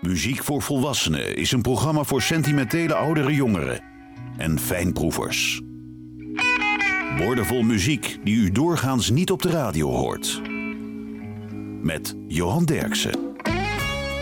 [0.00, 3.80] Muziek voor Volwassenen is een programma voor sentimentele oudere jongeren
[4.36, 5.60] en fijnproevers.
[7.18, 10.40] Woordenvol muziek die u doorgaans niet op de radio hoort.
[11.82, 13.12] Met Johan Derksen.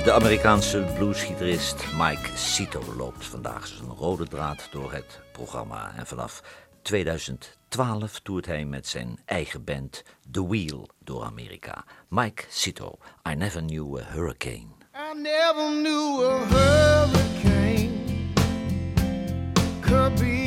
[0.05, 5.93] De Amerikaanse bluesgitarist Mike Sito loopt vandaag zijn rode draad door het programma.
[5.97, 6.43] En vanaf
[6.83, 10.89] 2012 toert hij met zijn eigen band The Wheel.
[11.05, 11.85] door Amerika.
[12.11, 14.71] Mike Zito, I Never Knew a Hurricane.
[14.95, 18.33] I never knew a hurricane
[19.83, 20.44] could be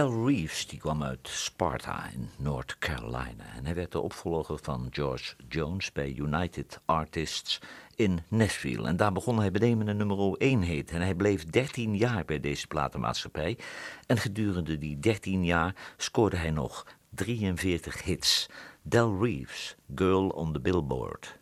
[0.00, 4.88] Del Reeves die kwam uit Sparta in North Carolina en hij werd de opvolger van
[4.90, 7.60] George Jones bij United Artists
[7.96, 8.86] in Nashville.
[8.86, 10.90] En daar begon hij benemende nummer 1 heet.
[10.90, 13.58] En hij bleef 13 jaar bij deze platenmaatschappij.
[14.06, 18.48] En gedurende die 13 jaar scoorde hij nog 43 hits.
[18.82, 21.38] Del Reeves, Girl on the Billboard.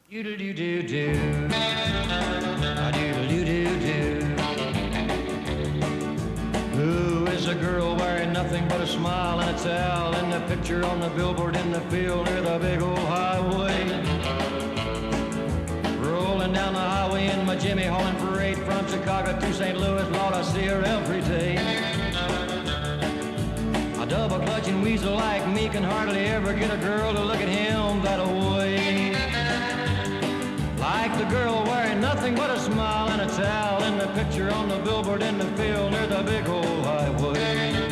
[8.88, 12.58] Smile and a towel in the picture on the billboard in the field near the
[12.58, 13.84] big old highway?
[16.00, 19.78] Rolling down the highway in my Jimmy Holland parade from Chicago to St.
[19.78, 21.56] Louis, Lord, I see her every day.
[24.00, 27.48] A double clutching weasel like me can hardly ever get a girl to look at
[27.48, 29.12] him that way.
[30.78, 34.68] Like the girl wearing nothing but a smile and a towel in the picture on
[34.68, 37.87] the billboard in the field near the big old highway.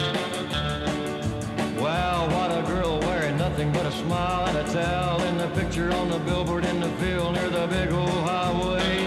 [2.33, 6.11] What a girl wearing nothing but a smile and a towel in the picture on
[6.11, 9.07] the billboard in the field near the big old highway.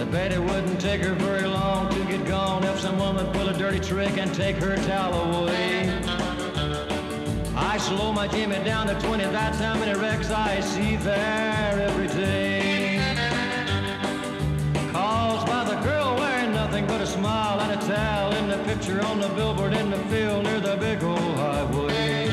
[0.00, 3.48] I bet it wouldn't take her very long to get gone if someone would pull
[3.48, 5.90] a dirty trick and take her towel away.
[7.56, 12.08] I slow my Jimmy down to 20, that's how many wrecks I see there every
[12.08, 12.47] day.
[17.08, 20.76] Smile and a towel in the picture on the billboard in the field near the
[20.76, 22.28] big old highway.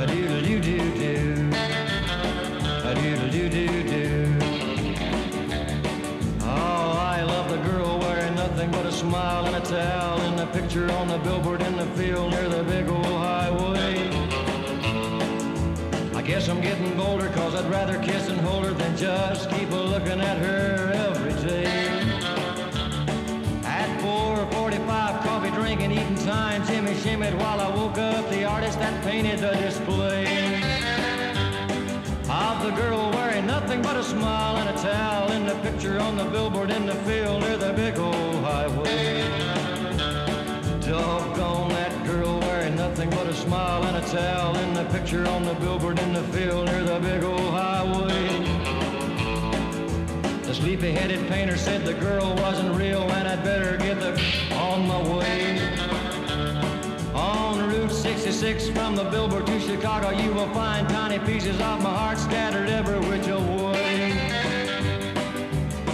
[0.00, 1.50] A doodle doo doo doo.
[2.88, 4.38] A doodle doo doo doo.
[6.40, 10.46] Oh, I love the girl wearing nothing but a smile and a towel in the
[10.46, 14.08] picture on the billboard in the field near the big old highway.
[16.14, 19.70] I guess I'm getting bolder cause I'd rather kiss and hold her than just keep
[19.70, 21.13] a looking at her
[27.24, 30.24] Shimmied while I woke up the artist that painted the display
[32.28, 36.16] of the girl wearing nothing but a smile and a towel in the picture on
[36.16, 39.22] the billboard in the field near the big old highway.
[40.80, 45.44] Doggone that girl wearing nothing but a smile and a towel in the picture on
[45.44, 48.28] the billboard in the field near the big old highway.
[50.42, 54.20] The sleepy-headed painter said the girl wasn't real and I'd better get the
[54.54, 55.83] on my way.
[58.44, 62.68] 66 from the billboard to Chicago, you will find tiny pieces of my heart scattered
[62.68, 64.12] every which way.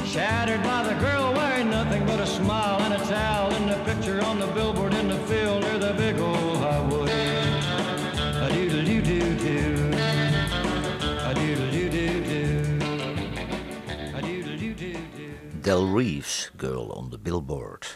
[0.05, 4.21] Shattered by the girl wearing nothing but a smile and a towel in the picture
[4.25, 7.13] on the billboard in the field near the big old highway.
[8.45, 9.93] A doodle doo doo doo.
[11.29, 12.81] A doodle doo doo doo.
[15.63, 17.87] Del Reeves, Girl on the Billboard.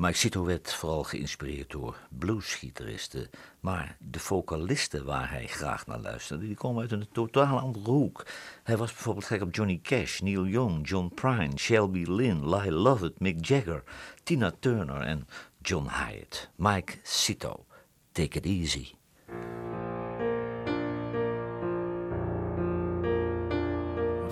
[0.00, 3.30] Mike Cito werd vooral geïnspireerd door bluesgitaristen,
[3.60, 8.26] maar de vocalisten waar hij graag naar luisterde, die komen uit een totaal andere hoek.
[8.62, 13.20] Hij was bijvoorbeeld gek op Johnny Cash, Neil Young, John Prine, Shelby Lynn, Lyle Lovett,
[13.20, 13.82] Mick Jagger,
[14.22, 15.26] Tina Turner en
[15.62, 16.50] John Hyatt.
[16.56, 17.64] Mike Cito,
[18.12, 18.92] take it easy.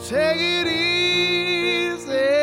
[0.08, 2.37] Take it easy,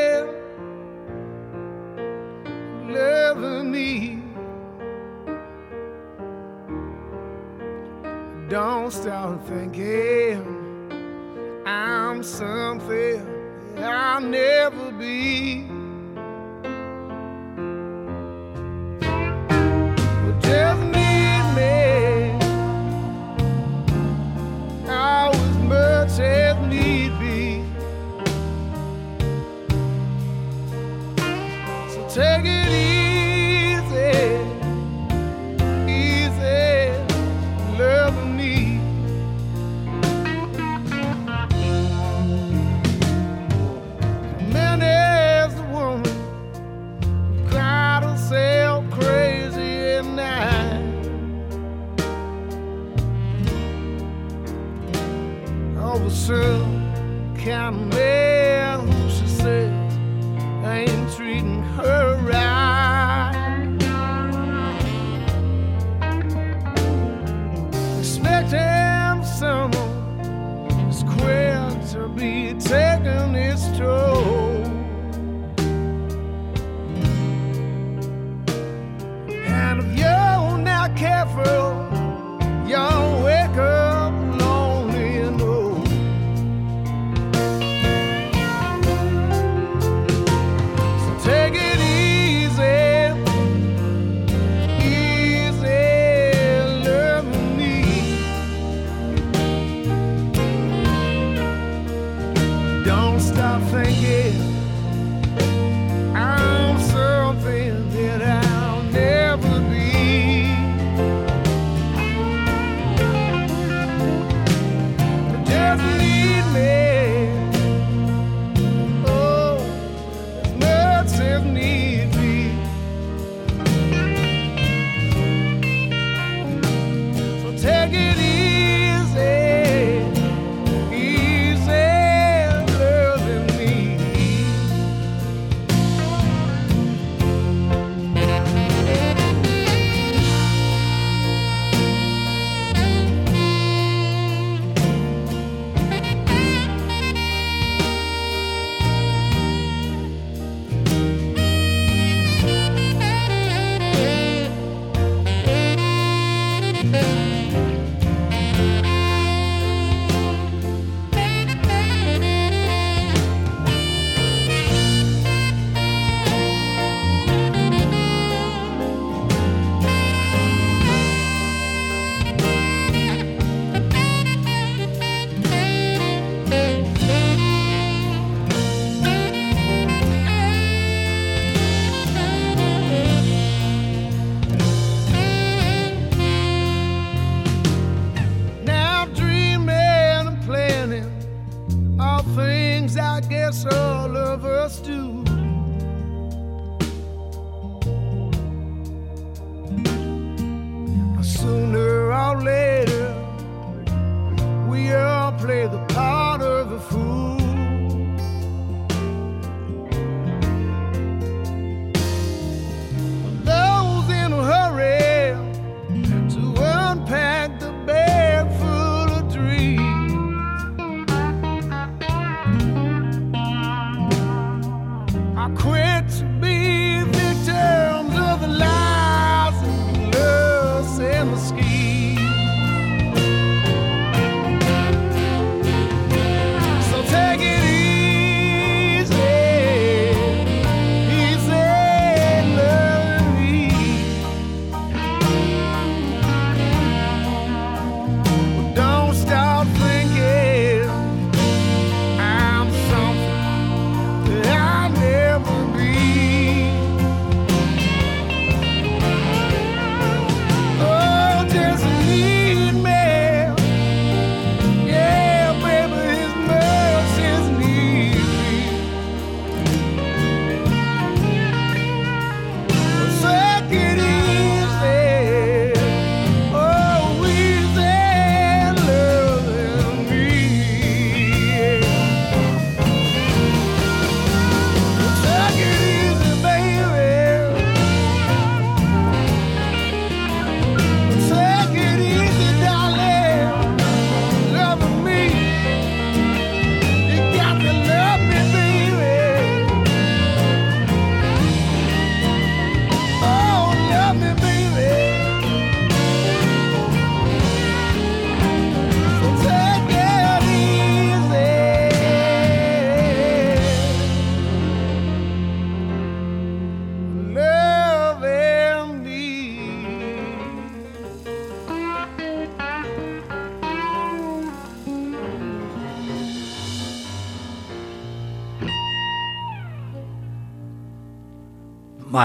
[8.56, 10.40] Don't stop thinking
[11.66, 13.28] I'm something
[13.80, 15.75] I'll never be.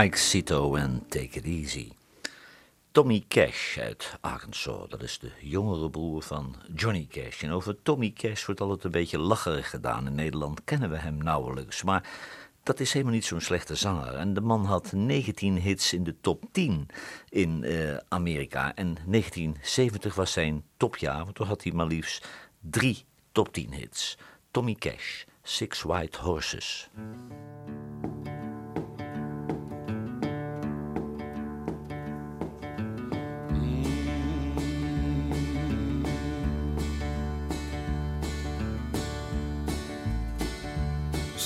[0.01, 1.93] Mike Cito en Take It Easy.
[2.93, 7.43] Tommy Cash uit Arkansas, dat is de jongere broer van Johnny Cash.
[7.43, 10.07] En over Tommy Cash wordt altijd een beetje lacherig gedaan.
[10.07, 12.09] In Nederland kennen we hem nauwelijks, maar
[12.63, 14.15] dat is helemaal niet zo'n slechte zanger.
[14.15, 16.89] En de man had 19 hits in de top 10
[17.29, 18.75] in eh, Amerika.
[18.75, 22.29] En 1970 was zijn topjaar, want toen had hij maar liefst
[22.61, 24.19] drie top 10 hits.
[24.51, 26.91] Tommy Cash, Six White Horses.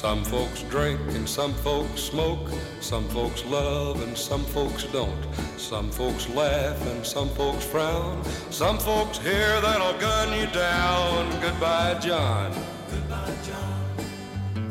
[0.04, 2.50] Some folks drink and some folks smoke.
[2.80, 5.24] Some folks love and some folks don't.
[5.56, 8.22] Some folks laugh and some folks frown.
[8.50, 11.30] Some folks hear that'll gun you down.
[11.40, 12.52] Goodbye, John.
[12.90, 14.70] Goodbye, John.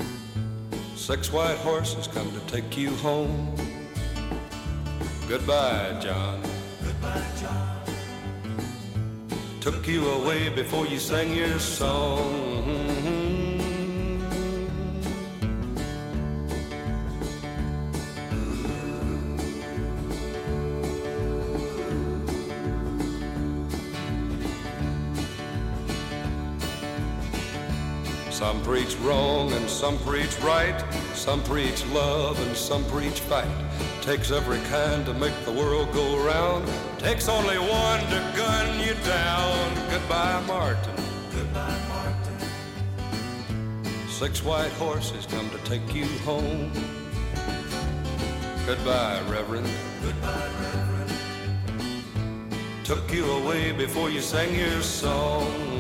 [0.96, 3.56] Six white horses come to take you home.
[5.28, 6.44] Goodbye, John.
[6.84, 7.82] Goodbye, John.
[9.62, 12.93] Took you away before you sang your song.
[28.44, 30.76] Some preach wrong and some preach right.
[31.14, 33.48] Some preach love and some preach fight.
[34.02, 36.68] Takes every kind to make the world go round.
[37.00, 39.74] Takes only one to gun you down.
[39.90, 40.94] Goodbye, Martin.
[41.34, 42.38] Goodbye, Martin.
[44.10, 46.70] Six white horses come to take you home.
[48.66, 49.70] Goodbye, Reverend.
[50.04, 51.14] Goodbye, Reverend.
[52.84, 55.73] Took you away before you sang your song.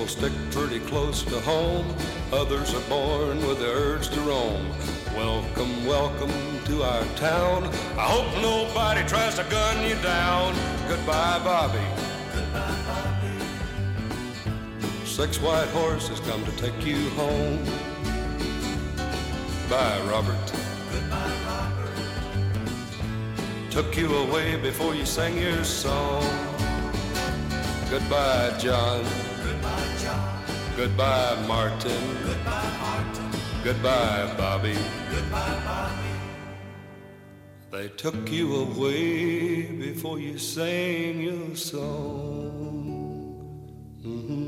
[0.00, 1.86] People stick pretty close to home,
[2.32, 4.66] others are born with the urge to roam.
[5.14, 6.32] Welcome, welcome
[6.64, 7.64] to our town.
[7.98, 10.54] I hope nobody tries to gun you down.
[10.88, 11.84] Goodbye, Bobby.
[12.34, 13.44] Goodbye, Bobby.
[15.04, 17.62] Six white horses come to take you home.
[19.68, 20.52] Bye, Robert.
[20.92, 21.90] Goodbye, Robert.
[23.70, 26.22] Took you away before you sang your song.
[27.90, 29.02] Goodbye, John.
[29.04, 29.19] Goodbye, John.
[30.80, 32.02] Goodbye, Martin.
[32.24, 33.30] Goodbye, Martin.
[33.62, 34.76] Goodbye, Bobby.
[35.10, 36.14] Goodbye, Bobby.
[37.70, 42.86] They took you away before you sang your song.
[44.02, 44.39] Mm-hmm.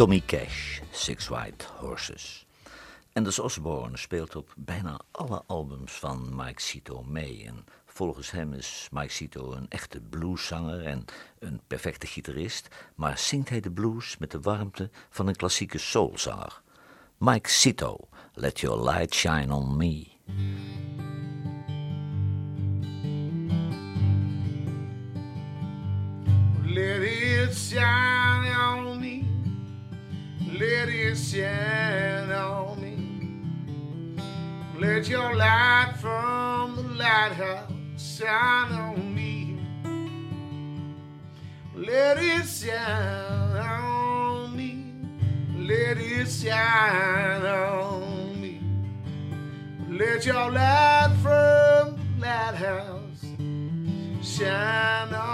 [0.00, 2.46] Tommy Cash, Six White Horses.
[3.12, 7.44] Anders Osborne speelt op bijna alle albums van Mike Cito mee.
[7.46, 11.04] En volgens hem is Mike Cito een echte blueszanger en
[11.38, 16.60] een perfecte gitarist, maar zingt hij de blues met de warmte van een klassieke soulzanger.
[17.18, 20.06] Mike Cito, Let Your Light Shine on Me.
[26.64, 28.89] Let it shine on.
[30.60, 34.20] Let it shine on me.
[34.78, 39.58] Let your light from the lighthouse shine on me.
[41.74, 44.84] Let it shine on me.
[45.56, 48.60] Let it shine on me.
[49.88, 53.24] Let your light from the lighthouse
[54.22, 55.29] shine on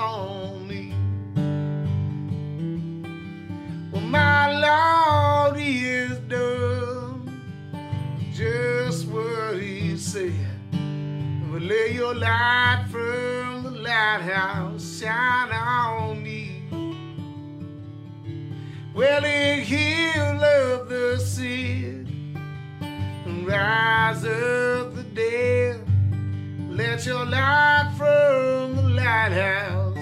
[10.17, 10.33] Said.
[11.53, 16.63] But lay your light from the lighthouse shine on me.
[18.95, 21.19] Well, He healed of the
[22.81, 25.87] and rise up the dead.
[26.71, 29.99] Let your light from the lighthouse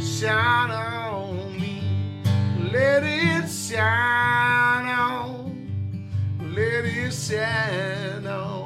[0.00, 1.82] shine on me.
[2.72, 8.61] Let it shine on, let it shine on.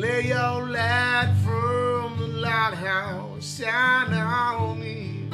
[0.00, 5.28] Lay your light from the lighthouse shine on me.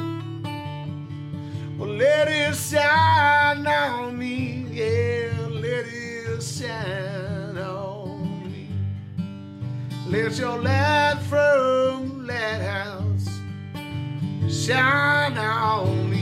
[1.79, 8.68] Well, let it shine on me, yeah, let it shine on me.
[10.09, 13.29] Let your light from the lighthouse
[14.50, 16.15] shine on me.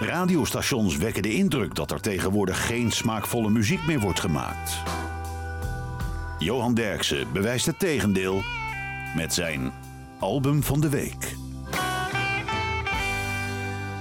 [0.00, 4.76] Radiostations wekken de indruk dat er tegenwoordig geen smaakvolle muziek meer wordt gemaakt.
[6.38, 8.42] Johan Derksen bewijst het tegendeel
[9.16, 9.72] met zijn
[10.18, 11.36] album van de week.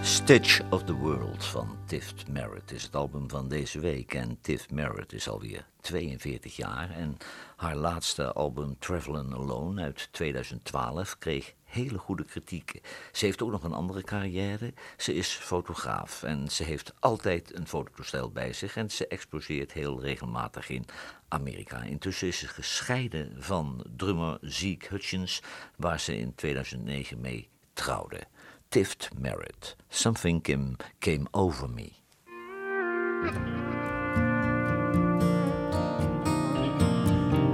[0.01, 4.13] Stitch of the World van Tift Merritt is het album van deze week.
[4.13, 6.89] En Tift Merritt is alweer 42 jaar.
[6.89, 7.17] En
[7.55, 12.81] haar laatste album Travelin' Alone uit 2012 kreeg hele goede kritiek.
[13.11, 14.73] Ze heeft ook nog een andere carrière.
[14.97, 20.01] Ze is fotograaf en ze heeft altijd een fototoestel bij zich en ze exposeert heel
[20.01, 20.85] regelmatig in
[21.27, 21.81] Amerika.
[21.81, 25.41] Intussen is ze gescheiden van drummer Zeke Hutchins,
[25.75, 28.21] waar ze in 2009 mee trouwde.
[28.69, 31.91] Tift Merritt, Something Kim Came Over Me.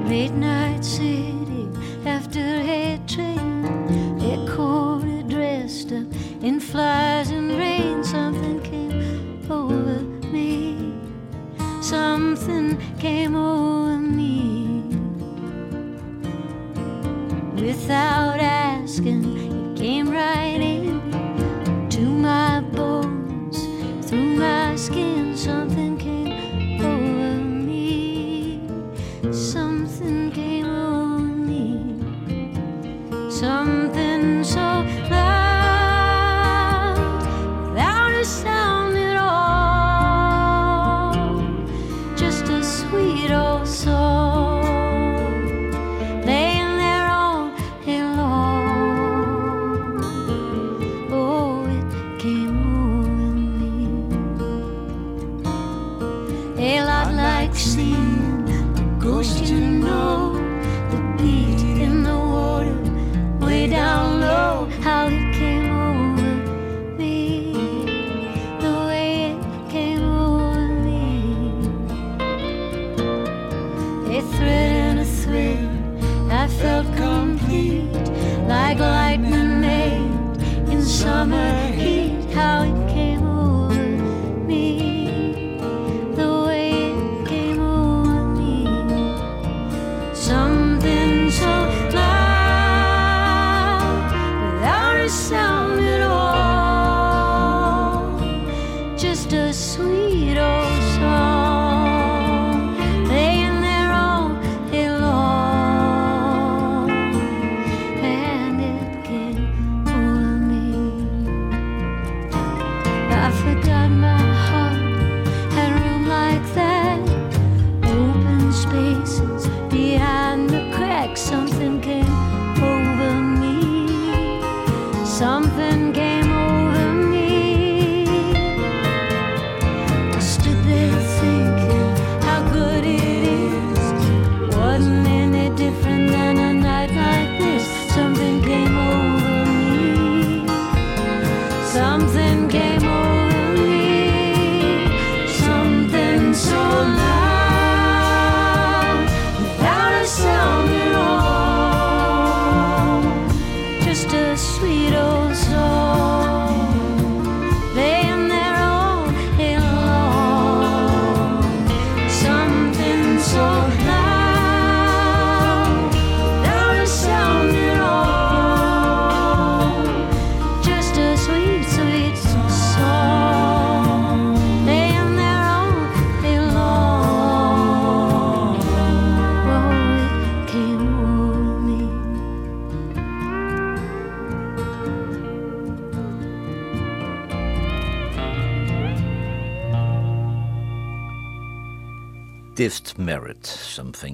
[0.08, 1.68] Midnight City
[2.06, 2.53] after
[6.74, 10.02] flies and rain, something came over
[10.34, 10.92] me.
[11.84, 14.82] Something came over me.
[17.62, 20.53] Without asking, it came right.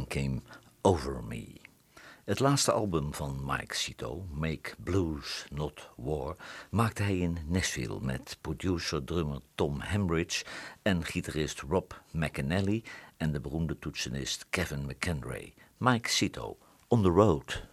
[0.09, 0.41] came
[0.81, 1.61] over me.
[2.25, 6.35] Het laatste album van Mike Cito, Make Blues Not War,
[6.69, 10.45] maakte hij in Nashville met producer-drummer Tom Hambridge
[10.81, 12.83] en gitarist Rob McAnally
[13.17, 15.53] en de beroemde toetsenist Kevin McEnray.
[15.77, 17.67] Mike Cito, On the Road.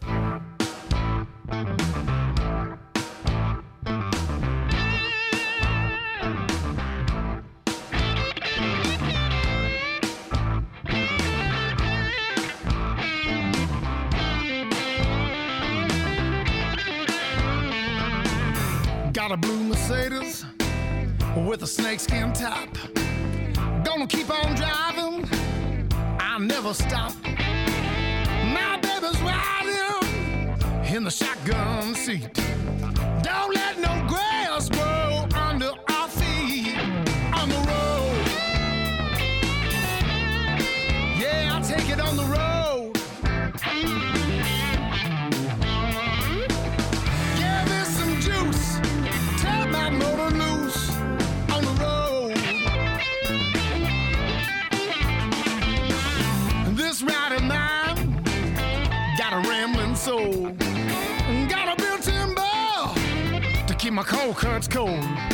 [19.36, 20.44] a blue Mercedes
[21.36, 22.68] with a snakeskin top.
[23.84, 25.28] Gonna keep on driving,
[26.18, 27.12] I never stop.
[28.56, 32.32] My baby's riding in the shotgun seat.
[33.22, 34.45] Don't let no gray
[63.96, 65.25] my cold cuts cold.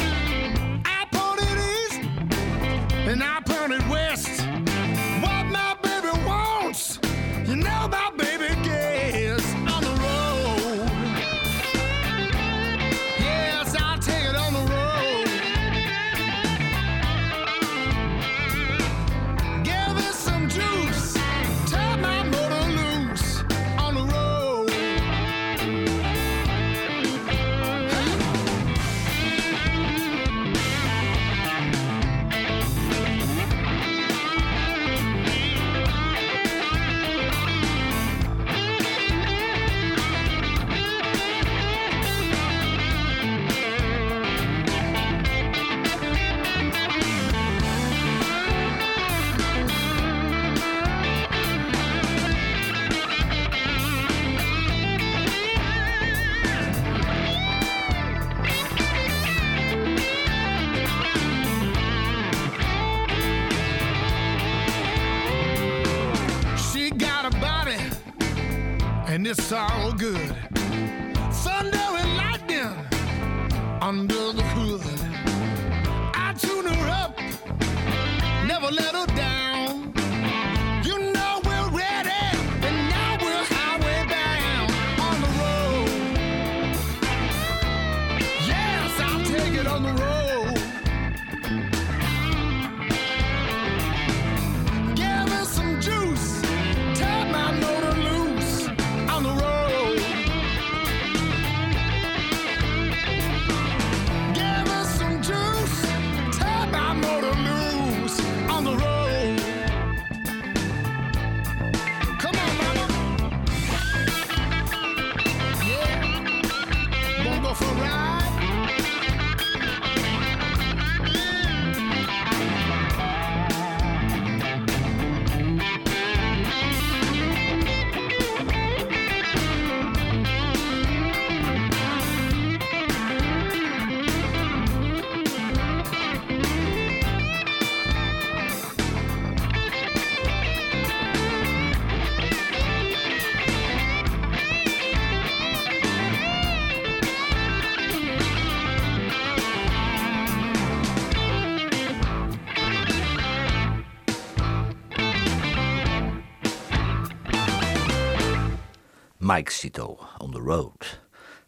[159.32, 161.00] Mike Sito, On the Road.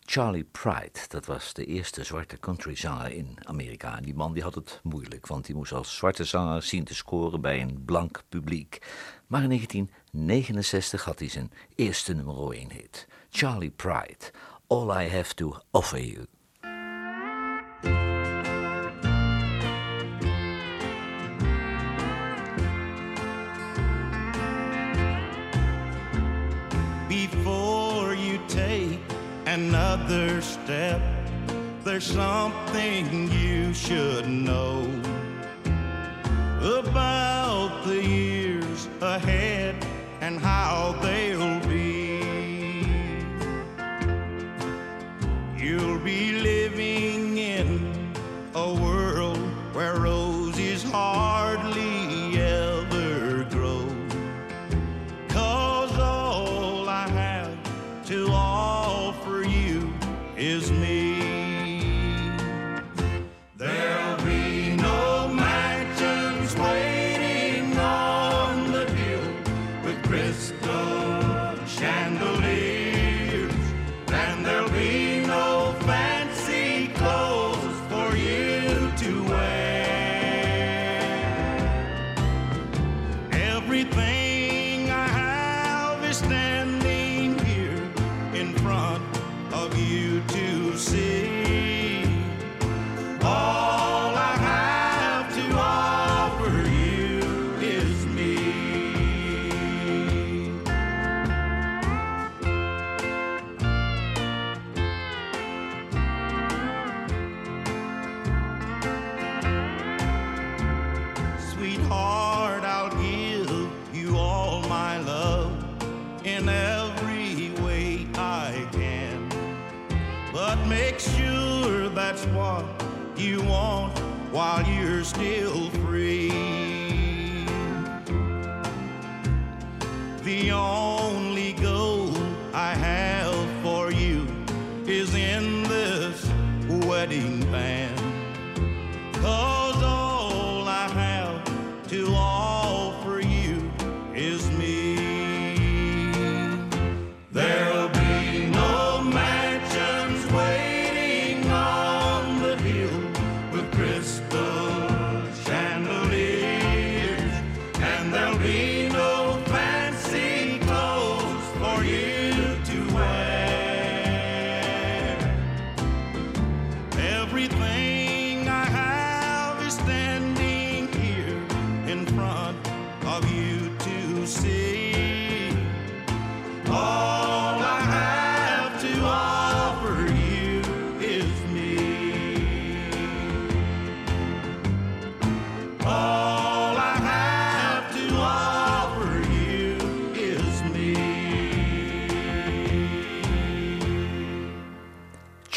[0.04, 3.96] Charlie Pride, dat was de eerste zwarte countryzanger in Amerika.
[3.96, 6.94] En die man die had het moeilijk, want die moest als zwarte zanger zien te
[6.94, 8.78] scoren bij een blank publiek.
[9.26, 13.06] Maar in 1969 had hij zijn eerste nummer 1 hit.
[13.30, 14.32] Charlie Pride,
[14.66, 16.26] All I Have to Offer You.
[29.54, 31.00] another step.
[31.84, 34.82] There's something you should know
[36.60, 39.76] about the years ahead
[40.20, 42.18] and how they'll be.
[45.56, 48.12] You'll be living in
[48.56, 49.38] a world
[49.72, 51.33] where roses are.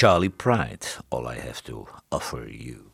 [0.07, 2.91] Charlie Pride, All I Have to Offer You.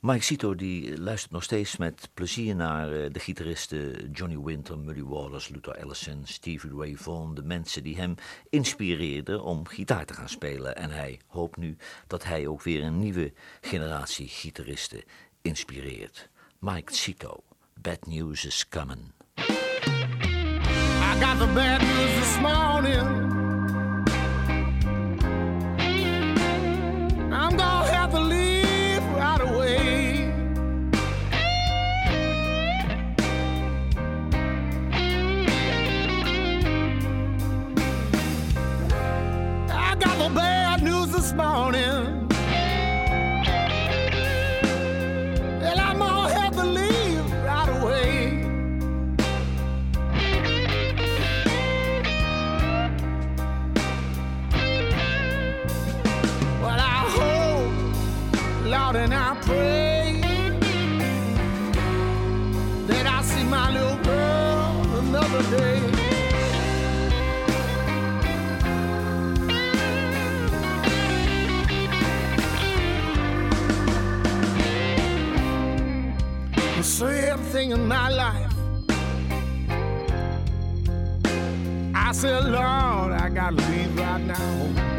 [0.00, 5.02] Mike Cito die luistert nog steeds met plezier naar eh, de gitaristen Johnny Winter, Muddy
[5.02, 8.14] Waters, Luther Allison, Stevie Ray Vaughan, de mensen die hem
[8.50, 10.76] inspireerden om gitaar te gaan spelen.
[10.76, 15.02] En hij hoopt nu dat hij ook weer een nieuwe generatie gitaristen
[15.42, 16.28] inspireert.
[16.58, 17.44] Mike Cito,
[17.80, 19.12] Bad News is Coming.
[19.36, 19.42] I
[21.20, 23.43] got the bad news this morning.
[27.60, 30.32] Have to leave right away.
[39.70, 41.93] I got the bad news this morning.
[59.04, 60.20] And I pray
[62.86, 65.80] that I see my little girl another day.
[76.76, 78.54] The sad thing in my life,
[81.94, 84.93] I said, Lord, I gotta leave right now.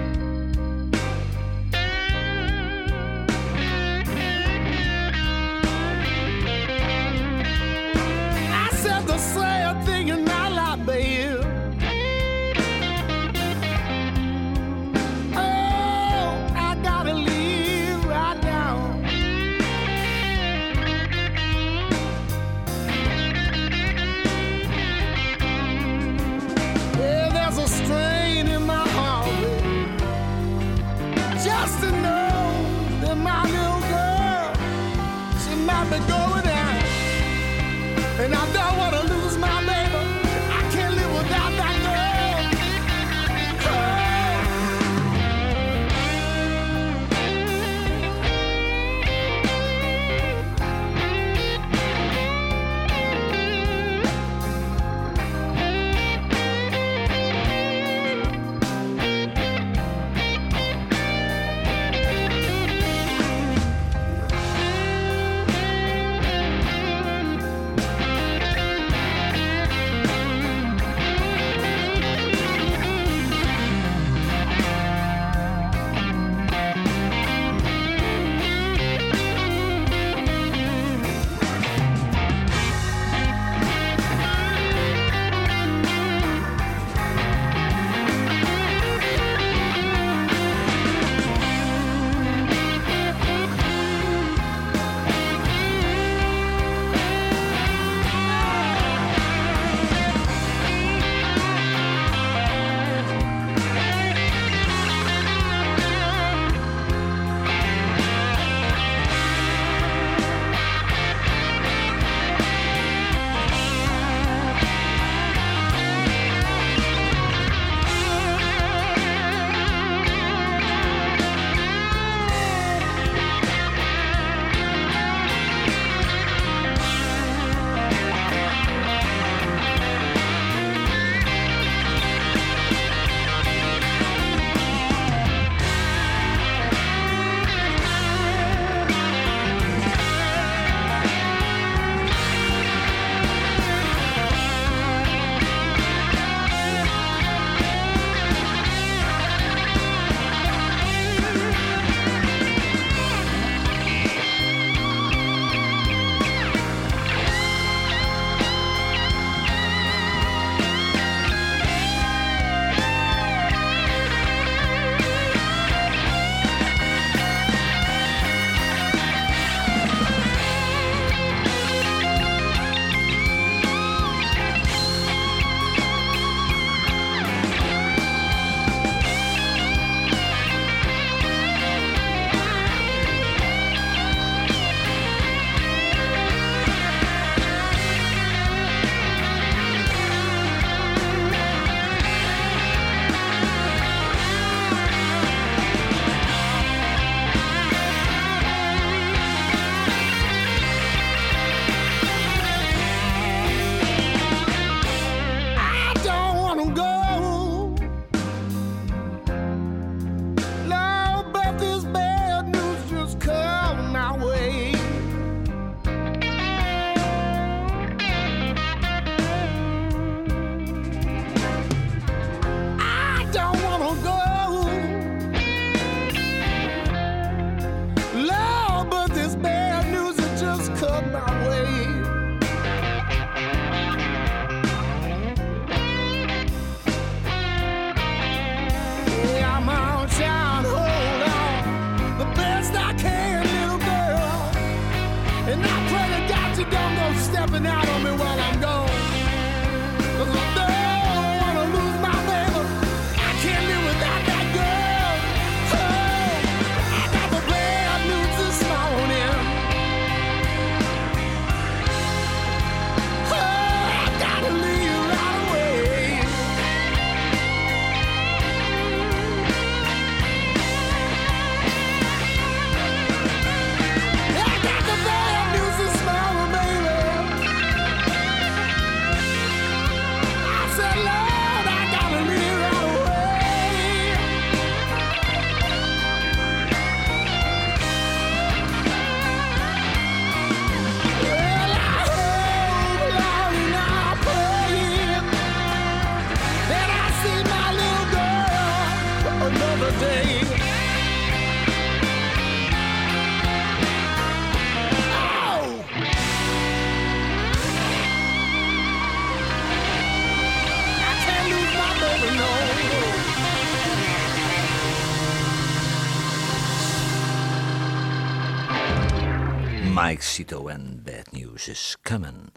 [320.16, 322.51] Mike en Bad News is Coming.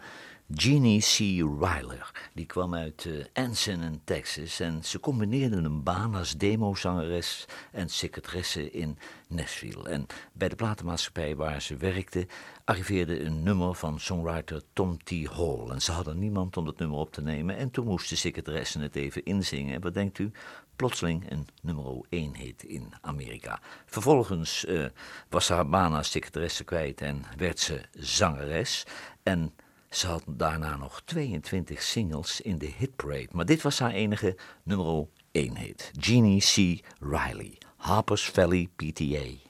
[0.46, 1.42] Jeannie C.
[1.42, 7.44] Ryler, die kwam uit uh, Anson in Texas en ze combineerde een baan als demozangeres
[7.72, 8.98] en secretaresse in
[9.28, 9.88] Nashville.
[9.88, 12.26] En bij de platenmaatschappij waar ze werkte
[12.68, 15.10] arriveerde een nummer van songwriter Tom T.
[15.10, 15.68] Hall.
[15.70, 18.80] En ze hadden niemand om dat nummer op te nemen en toen moest de secretaresse
[18.80, 19.74] het even inzingen.
[19.74, 20.30] En wat denkt u?
[20.76, 23.60] plotseling een nummer 1 hit in Amerika.
[23.86, 24.86] Vervolgens uh,
[25.28, 28.86] was haar baan als secretaresse kwijt en werd ze zangeres.
[29.22, 29.54] En
[29.90, 33.28] ze had daarna nog 22 singles in de hitparade.
[33.30, 35.90] Maar dit was haar enige nummer 1 hit.
[35.92, 36.84] Jeannie C.
[37.00, 39.47] Riley, Harper's Valley PTA.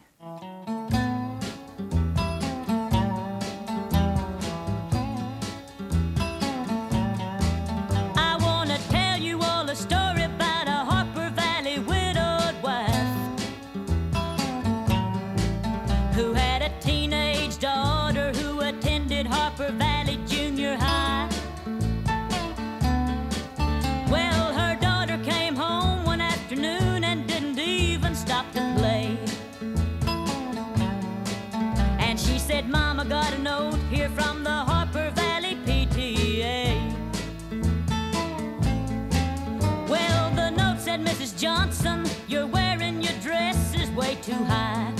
[44.28, 44.92] Too high.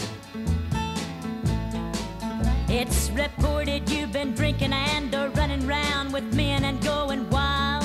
[2.71, 7.85] It's reported you've been drinking and are running around with men and going wild.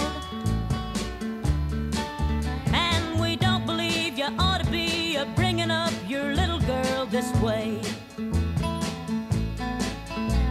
[2.72, 7.82] And we don't believe you ought to be bringing up your little girl this way.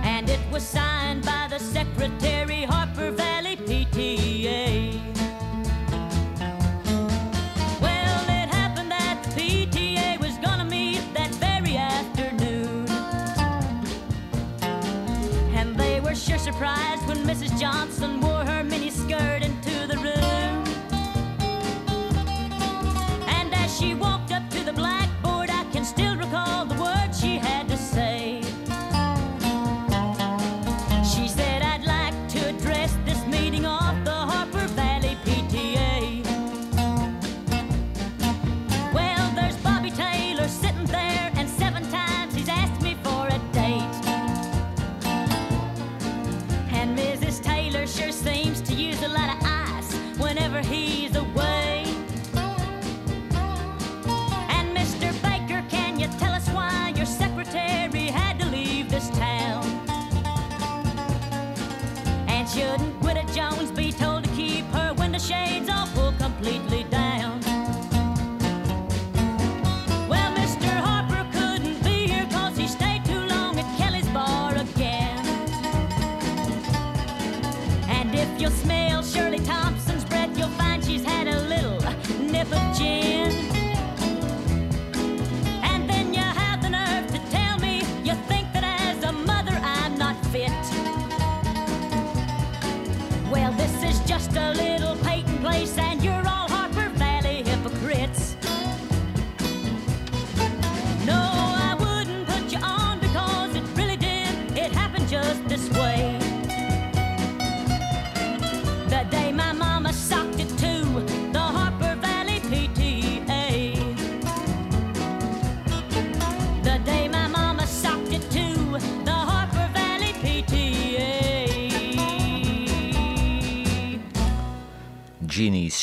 [0.05, 2.62] And it was signed by the Secretary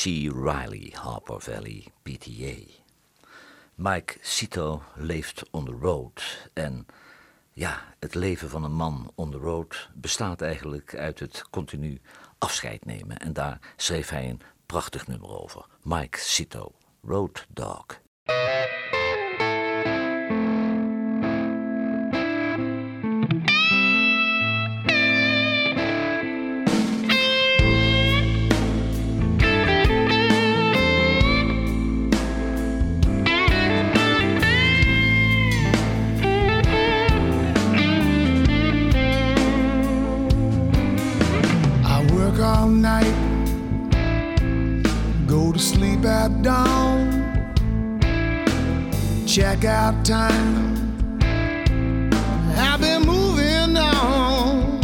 [0.04, 0.30] C.
[0.34, 2.56] Riley, Harper Valley PTA.
[3.76, 6.22] Mike Cito leeft on the road.
[6.54, 6.86] En
[7.52, 12.02] ja, het leven van een man on the road bestaat eigenlijk uit het continu
[12.38, 13.18] afscheid nemen.
[13.18, 15.66] En daar schreef hij een prachtig nummer over.
[15.84, 16.72] Mike Cito,
[17.02, 17.86] Road Dog.
[46.00, 47.56] Sleep at dawn,
[49.28, 51.20] check out time.
[52.56, 54.80] I've been moving on.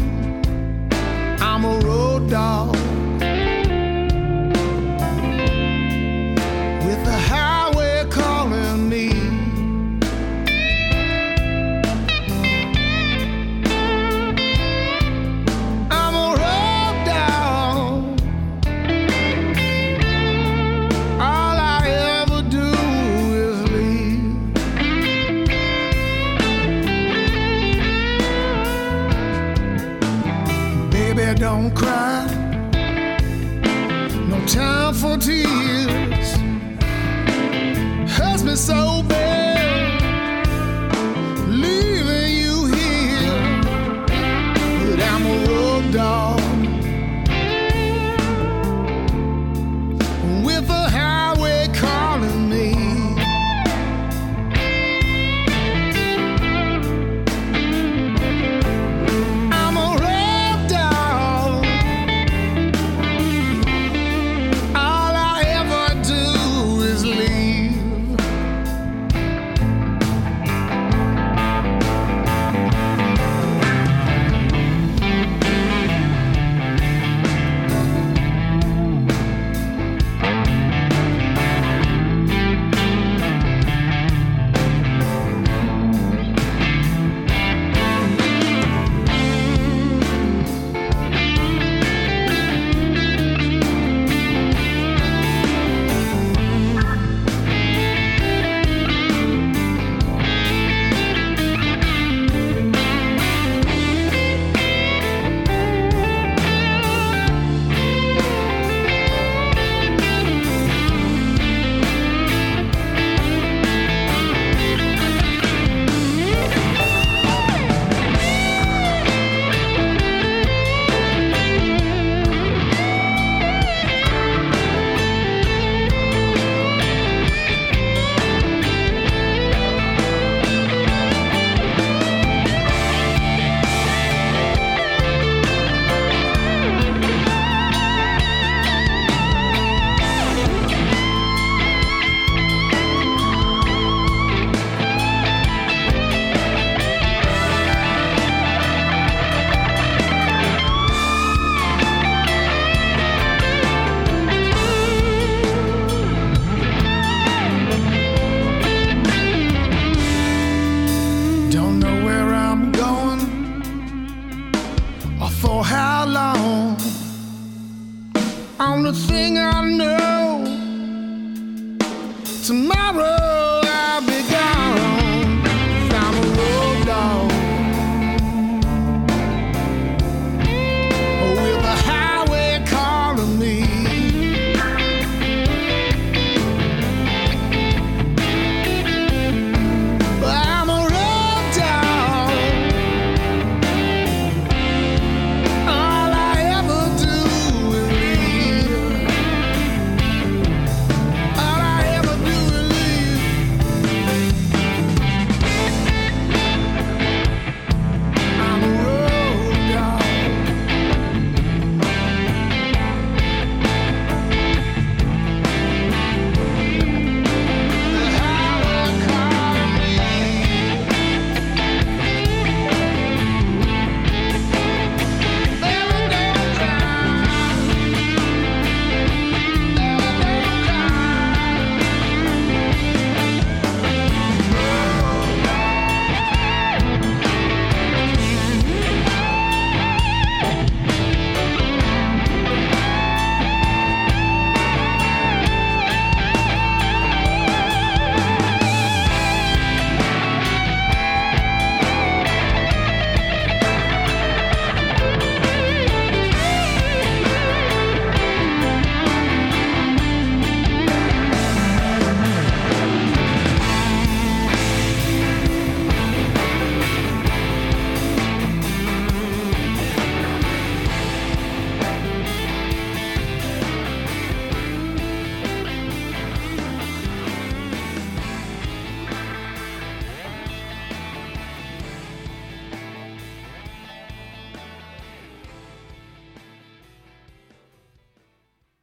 [1.40, 2.75] I'm a road dog